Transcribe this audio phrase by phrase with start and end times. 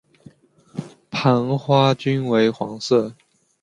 [1.11, 3.13] 盘花均为黄色。